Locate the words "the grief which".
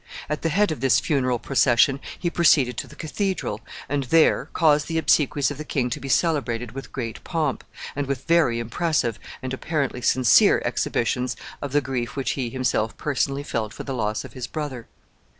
11.71-12.31